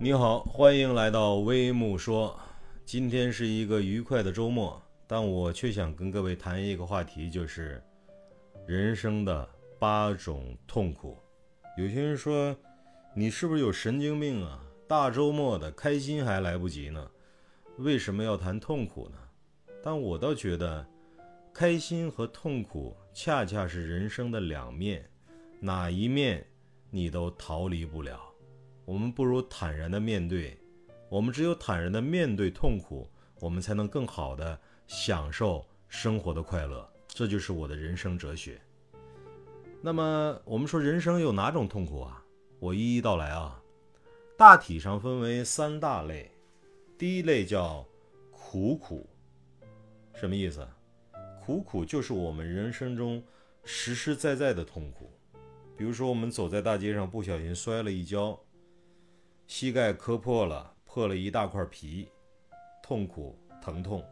[0.00, 2.38] 你好，欢迎来到微木说。
[2.84, 7.82] 今天是一个愉快的周末，但我却想跟各位谈一个话题，就是
[8.64, 11.18] 人生的八种痛苦。
[11.76, 12.56] 有些人说，
[13.12, 14.62] 你是不是有神经病啊？
[14.86, 17.10] 大周末的，开心还来不及呢，
[17.78, 19.18] 为什么要谈痛苦呢？
[19.82, 20.86] 但我倒觉得，
[21.52, 25.04] 开心和痛苦恰恰是人生的两面，
[25.58, 26.46] 哪一面
[26.88, 28.27] 你都逃离不了。
[28.88, 30.56] 我们不如坦然的面对。
[31.10, 33.06] 我们只有坦然的面对痛苦，
[33.38, 36.90] 我们才能更好的享受生活的快乐。
[37.06, 38.58] 这就是我的人生哲学。
[39.82, 42.24] 那么，我们说人生有哪种痛苦啊？
[42.58, 43.62] 我一一道来啊。
[44.38, 46.30] 大体上分为三大类。
[46.96, 47.86] 第一类叫
[48.30, 49.06] 苦苦，
[50.14, 50.66] 什么意思？
[51.44, 53.22] 苦苦就是我们人生中
[53.64, 55.12] 实实在在的痛苦。
[55.76, 58.38] 比如说，我们走在大街上，不小心摔了一跤，
[59.48, 60.76] 膝盖磕破了。
[60.90, 62.08] 破了一大块皮，
[62.82, 64.02] 痛苦疼痛。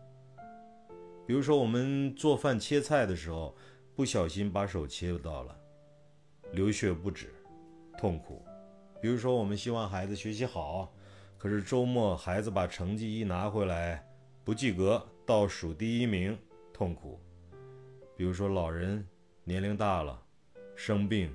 [1.27, 3.57] 比如说，我们做饭切菜的时候，
[3.97, 5.59] 不小心把手切到了，
[6.53, 7.35] 流血不止，
[7.99, 8.45] 痛苦。
[9.01, 10.95] 比如说，我们希望孩子学习好，
[11.39, 14.07] 可是周末孩子把成绩一拿回来，
[14.45, 16.39] 不及格，倒数第一名，
[16.75, 17.19] 痛苦。
[18.15, 19.05] 比如说，老人
[19.43, 20.23] 年龄大了，
[20.77, 21.35] 生病，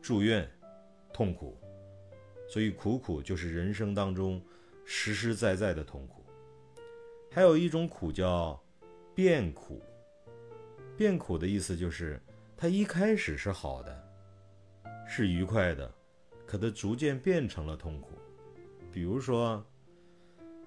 [0.00, 0.50] 住院，
[1.12, 1.59] 痛苦。
[2.50, 4.42] 所以，苦苦就是人生当中。
[4.92, 6.24] 实实在在的痛苦，
[7.30, 8.60] 还有一种苦叫
[9.14, 9.80] 变苦。
[10.96, 12.20] 变苦的意思就是，
[12.56, 14.04] 它一开始是好的，
[15.06, 15.88] 是愉快的，
[16.44, 18.18] 可它逐渐变成了痛苦。
[18.90, 19.64] 比如说，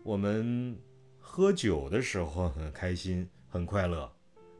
[0.03, 0.79] 我们
[1.19, 4.09] 喝酒的时候很开心、很快乐，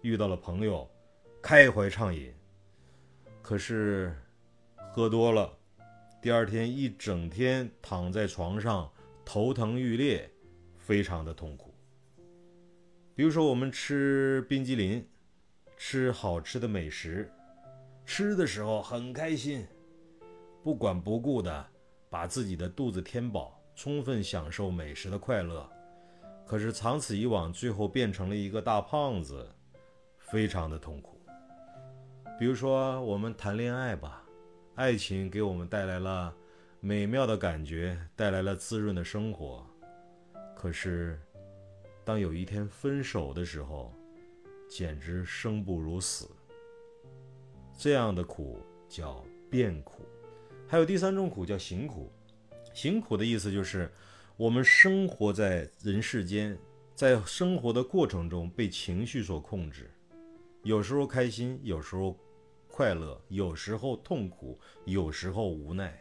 [0.01, 0.85] 遇到了朋友，
[1.41, 2.33] 开怀畅饮。
[3.41, 4.13] 可是，
[4.91, 5.57] 喝多了，
[6.23, 8.89] 第二天一整天躺在床上。
[9.25, 10.29] 头疼欲裂，
[10.77, 11.73] 非常的痛苦。
[13.13, 15.06] 比如说，我们吃冰激凌，
[15.78, 17.29] 吃好吃的美食，
[18.06, 19.66] 吃的时候很开心，
[20.62, 21.66] 不管不顾的
[22.09, 25.69] 把自己的肚子填饱，充分享受美食的快乐。
[26.45, 29.45] 可是长此以往，最后变成了一个大胖子，
[30.19, 31.22] 非常的痛苦。
[32.39, 34.22] 比如说，我们谈恋爱吧，
[34.75, 36.34] 爱情给我们带来了。
[36.79, 39.66] 美妙的感觉带来了滋润的生活，
[40.53, 41.17] 可是，
[42.03, 43.94] 当有一天分手的时候，
[44.67, 46.28] 简直生不如死。
[47.78, 50.03] 这样的苦叫变苦，
[50.67, 52.12] 还有第三种苦叫行苦。
[52.73, 53.89] 行苦的意思就是，
[54.35, 56.57] 我们生活在人世间，
[56.95, 59.89] 在生活的过程中被情绪所控制，
[60.63, 62.17] 有时候开心，有时候
[62.75, 65.95] 快乐，有时候痛苦，有时候无奈。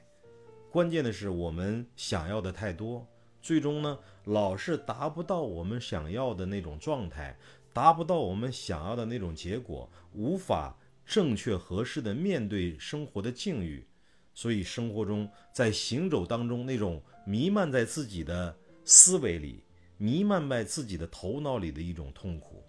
[0.70, 3.06] 关键的是，我们想要的太多，
[3.42, 7.36] 最终呢，老是达不到我们想要的那种状态，
[7.74, 10.74] 达不到我们想要的那种结果，无法
[11.04, 13.86] 正确合适的面对生活的境遇，
[14.32, 19.62] 所以生活中在行走当中那种弥漫在自己的思维里、
[19.98, 22.64] 弥漫在自己的头脑里的一种痛苦，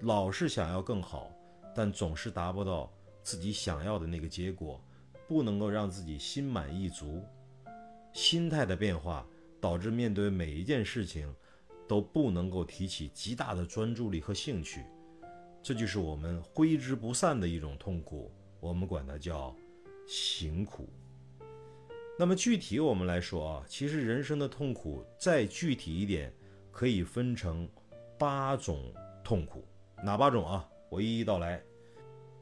[0.00, 1.30] 老是想要更好，
[1.76, 2.92] 但总是达不到
[3.24, 4.80] 自己想要的那个结果。
[5.26, 7.24] 不能够让自己心满意足，
[8.12, 9.26] 心态的变化
[9.58, 11.34] 导致面对每一件事情
[11.88, 14.84] 都不能够提起极大的专注力和兴趣，
[15.62, 18.30] 这就是我们挥之不散的一种痛苦，
[18.60, 19.56] 我们管它叫
[20.06, 20.90] 行苦。
[22.18, 26.30] 那么具体我们来说啊，其实人生的痛苦再具体一点，
[26.70, 27.66] 可以分成
[28.18, 28.92] 八种
[29.24, 29.64] 痛苦，
[30.04, 30.68] 哪八种啊？
[30.90, 31.64] 我一一道来。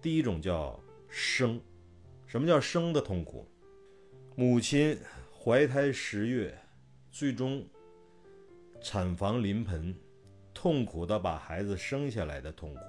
[0.02, 1.60] 第一种叫生。
[2.26, 3.46] 什么叫生的痛苦？
[4.34, 4.98] 母亲
[5.32, 6.58] 怀胎十月，
[7.10, 7.64] 最终
[8.82, 9.94] 产房临盆，
[10.52, 12.80] 痛苦的把孩子生下来的痛苦，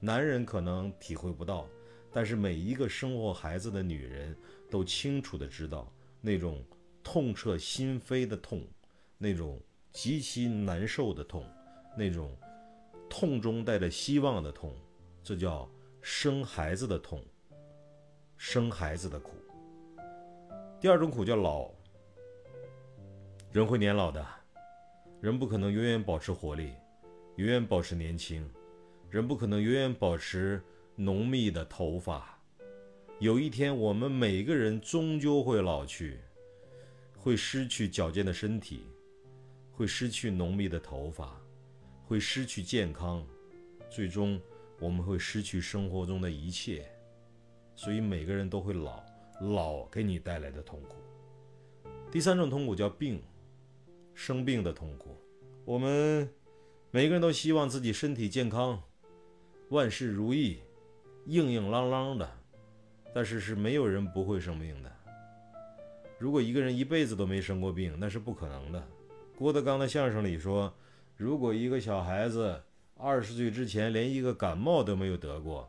[0.00, 1.68] 男人可能体会不到，
[2.12, 4.34] 但是每一个生过孩子的女人
[4.70, 6.64] 都清楚的知道那种
[7.02, 8.64] 痛彻心扉的痛，
[9.18, 9.60] 那种
[9.90, 11.44] 极其难受的痛，
[11.98, 12.34] 那种
[13.10, 14.72] 痛中带着希望的痛，
[15.22, 15.68] 这叫
[16.04, 17.24] 生孩子的痛。
[18.36, 19.36] 生孩子的苦。
[20.80, 21.70] 第二种苦叫老。
[23.52, 24.26] 人会年老的，
[25.20, 26.72] 人不可能永远保持活力，
[27.36, 28.44] 永远保持年轻，
[29.10, 30.60] 人不可能永远保持
[30.96, 32.36] 浓密的头发。
[33.20, 36.18] 有一天，我们每个人终究会老去，
[37.16, 38.86] 会失去矫健的身体，
[39.70, 41.40] 会失去浓密的头发，
[42.04, 43.24] 会失去健康，
[43.88, 44.40] 最终
[44.82, 46.84] 我们会失去生活中的一切。
[47.76, 49.02] 所以每个人都会老，
[49.40, 50.96] 老给你带来的痛苦。
[52.10, 53.22] 第三种痛苦叫病，
[54.12, 55.16] 生病的痛苦。
[55.64, 56.28] 我们
[56.90, 58.82] 每个人都希望自己身体健康，
[59.70, 60.58] 万事如意，
[61.26, 62.28] 硬硬朗朗的。
[63.14, 64.90] 但是是没有人不会生病的。
[66.18, 68.82] 如果一个人一辈子都没生过病，那是不可能的。
[69.36, 70.72] 郭德纲的相声里说，
[71.16, 72.62] 如果一个小孩子
[73.02, 75.68] 二十岁之前连一个感冒都没有得过，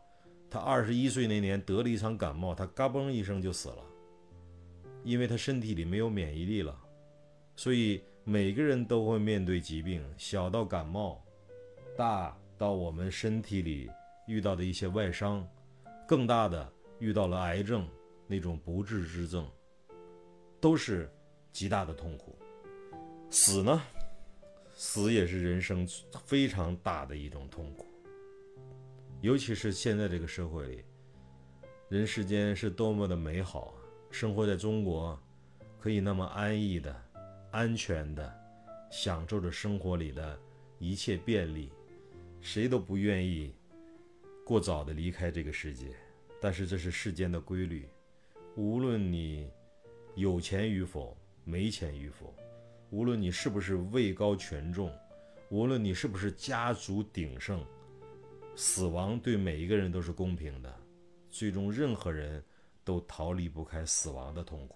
[0.52, 3.84] 他二十一岁那年得了一场感冒，他嘎嘣一声就死了，
[5.04, 6.80] 因为他身体里没有免疫力了。
[7.56, 11.24] 所以每个人都会面对疾病，小到感冒，
[11.98, 13.90] 大到我们身体里
[14.28, 15.44] 遇到的一些外伤，
[16.08, 16.72] 更大的。
[17.00, 17.86] 遇到了癌症
[18.28, 19.46] 那种不治之症，
[20.62, 21.12] 都是
[21.52, 22.38] 极大的痛苦。
[23.30, 23.82] 死呢，
[24.76, 25.88] 死也是人生
[26.26, 27.86] 非常大的一种痛苦。
[29.22, 30.84] 尤其是现在这个社会里，
[31.90, 33.76] 人世间是多么的美好啊！
[34.12, 35.18] 生活在中国，
[35.80, 36.94] 可以那么安逸的、
[37.52, 38.34] 安全的
[38.92, 40.38] 享受着生活里的
[40.78, 41.72] 一切便利，
[42.42, 43.56] 谁都不愿意
[44.46, 45.96] 过早的离开这个世界。
[46.42, 47.88] 但是这是世间的规律，
[48.58, 49.50] 无论你
[50.16, 52.36] 有钱与否，没钱与否，
[52.94, 54.88] 无论你是不是位高权重，
[55.50, 57.66] 无论你是不是家族鼎盛，
[58.56, 60.72] 死亡对每一个人都是公平的，
[61.32, 62.44] 最终任何人
[62.84, 64.76] 都逃离不开死亡的痛苦。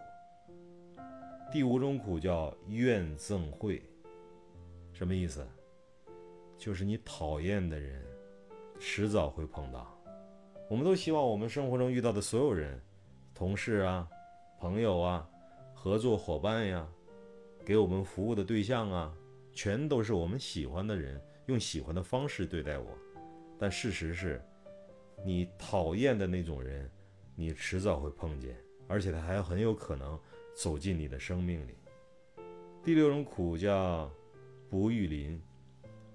[1.52, 3.80] 第五种苦叫怨憎会，
[4.94, 5.48] 什么意思？
[6.58, 8.04] 就是你讨厌的人，
[8.80, 9.96] 迟早会碰到。
[10.68, 12.82] 我们都希望我们生活中遇到的所有人，
[13.36, 14.10] 同事啊、
[14.60, 15.30] 朋友啊、
[15.76, 16.88] 合作伙伴呀、
[17.68, 19.14] 给我们服务的对象啊，
[19.52, 22.98] 全都是我们喜欢的人，用喜欢的方式对待我。
[23.60, 24.42] 但事实是，
[25.26, 26.90] 你讨厌的那种人，
[27.36, 28.56] 你迟早会碰见，
[28.88, 30.18] 而且他还很有可能
[30.56, 31.74] 走进你的生命里。
[32.86, 34.10] 第六种苦叫
[34.70, 35.38] 不遇临，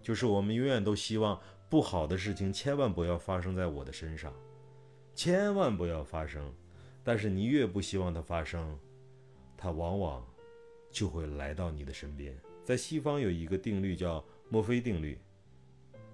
[0.00, 1.38] 就是我们永远都希望。
[1.68, 4.32] 不好的事情千万不要发生在我的身上，
[5.14, 6.50] 千万不要发生。
[7.04, 8.78] 但是你越不希望它发生，
[9.54, 10.26] 它往往
[10.92, 12.36] 就会来到你的身边。
[12.64, 15.18] 在西方有一个定律叫墨菲定律，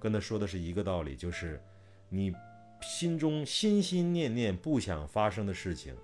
[0.01, 1.61] 跟他说的是一个道理，就是
[2.09, 2.33] 你
[2.81, 5.95] 心中心心念念不想发生的事情，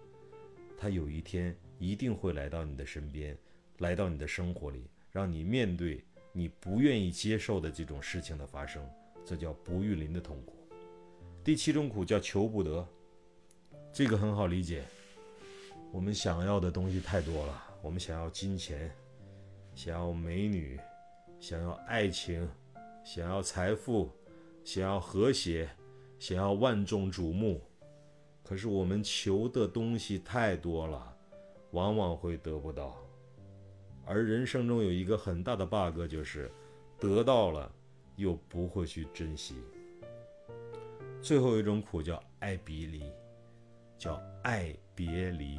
[0.76, 3.34] 它有一天一定会来到你的身边，
[3.78, 8.84] 来到你的生活里，让你面对你不愿意接受的这种事情的发生。
[9.24, 10.54] 这叫不遇临的痛苦。
[11.42, 12.86] 第七种苦叫求不得，
[13.92, 14.82] 这个很好理解。
[15.92, 18.90] 我们想要的东西太多了，我们想要金钱，
[19.74, 20.80] 想要美女，
[21.38, 22.48] 想要爱情，
[23.04, 24.10] 想要财富，
[24.64, 25.68] 想要和谐，
[26.18, 27.60] 想要万众瞩目。
[28.42, 31.14] 可是我们求的东西太多了，
[31.72, 32.96] 往往会得不到。
[34.06, 36.50] 而人生中有一个很大的 bug，就是
[36.98, 37.70] 得到了。
[38.16, 39.56] 又不会去珍惜。
[41.20, 43.02] 最后一种苦叫爱别离，
[43.98, 45.58] 叫爱别离。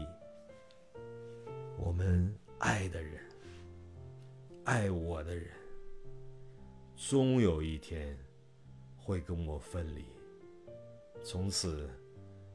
[1.86, 3.24] 我们爱的人，
[4.64, 5.52] 爱我的人，
[6.96, 8.18] 终有一天
[8.98, 10.04] 会跟我分离，
[11.24, 11.88] 从此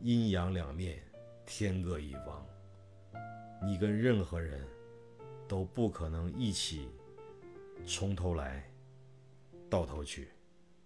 [0.00, 1.00] 阴阳两面，
[1.47, 2.44] 天各一方。
[3.62, 4.66] 你跟任何人
[5.47, 6.88] 都不可能一起
[7.87, 8.69] 从头来。
[9.71, 10.33] 到头去，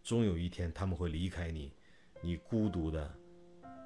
[0.03, 1.73] 终有一天他们会离开你，
[2.21, 3.11] 你孤独的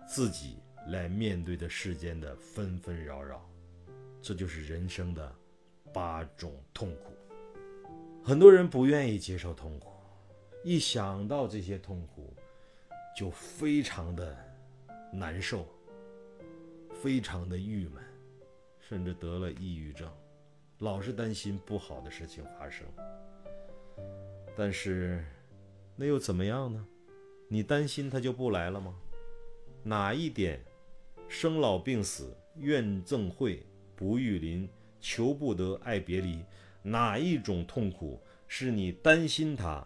[0.08, 0.56] 自己
[0.88, 3.48] 来面对着世间的纷纷扰扰，
[4.20, 5.34] 这就是人生的
[5.92, 7.12] 八种痛苦。
[8.22, 9.90] 很多人不愿意接受痛苦，
[10.62, 12.34] 一想到这些痛苦，
[13.16, 14.36] 就非常的
[15.12, 15.66] 难受，
[17.02, 18.02] 非常的郁闷，
[18.80, 20.10] 甚至得了抑郁症，
[20.80, 22.86] 老是担心不好的事情发生。
[24.56, 25.24] 但是，
[25.96, 26.86] 那又怎么样呢？
[27.48, 28.94] 你担心他就不来了吗？
[29.82, 30.60] 哪一点，
[31.28, 33.64] 生老病死、怨憎会、
[33.98, 34.68] 不遇临、
[35.00, 36.44] 求不得、爱别离，
[36.84, 39.84] 哪一种痛苦是你担心他，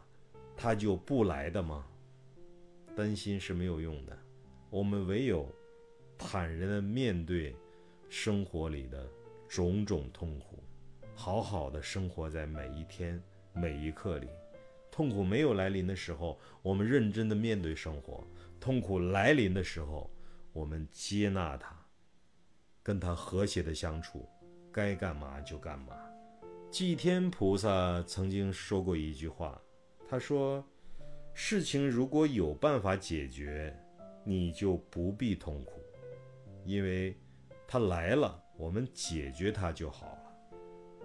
[0.55, 1.87] 他就不来的吗？
[2.95, 4.15] 担心是没有用的，
[4.69, 5.49] 我们唯有
[6.19, 7.57] 坦然的面对
[8.11, 9.09] 生活里的
[9.49, 10.63] 种种痛苦，
[11.15, 13.19] 好好的生活在每一天
[13.55, 14.29] 每一刻里。
[14.91, 18.23] 痛苦没有来临的时候，我们认真的面对生活；
[18.61, 20.11] 痛苦来临的时候，
[20.53, 21.75] 我们接纳它，
[22.83, 24.29] 跟他和谐的相处，
[24.73, 25.97] 该干嘛就干嘛。
[26.71, 29.61] 祭天菩萨曾经说过一句话，
[30.09, 30.65] 他说
[31.35, 33.77] ：“事情如果有办法解决，
[34.25, 35.81] 你就不必痛苦，
[36.65, 37.17] 因为
[37.69, 40.19] 它来了，我们解决它就好了。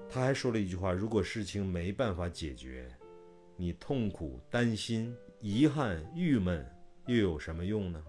[0.10, 2.90] 他还说了一句话：如果事情没办法解决，
[3.58, 6.66] 你痛苦、担心、遗憾、郁闷，
[7.08, 8.02] 又有什么用呢？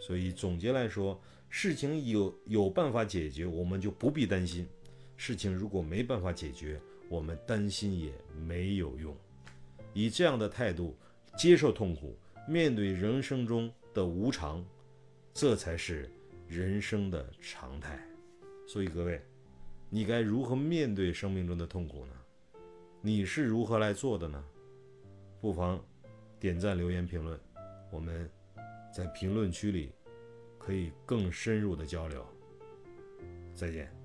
[0.00, 1.20] 所以总结来说，
[1.56, 4.66] 事情有有办法解决，我们就不必担心；
[5.16, 8.12] 事情如果没办法解决，我们担心也
[8.44, 9.16] 没有用。
[9.92, 10.96] 以这样的态度
[11.38, 12.18] 接受痛苦，
[12.48, 14.66] 面对人生中的无常，
[15.32, 16.10] 这才是
[16.48, 18.04] 人生的常态。
[18.66, 19.22] 所以各位，
[19.88, 22.12] 你该如何面对生命中的痛苦呢？
[23.00, 24.44] 你是如何来做的呢？
[25.40, 25.80] 不妨
[26.40, 27.38] 点赞、留言、评论，
[27.92, 28.28] 我们
[28.92, 29.92] 在评论区里
[30.64, 32.24] 可以更深入的交流。
[33.54, 34.03] 再见。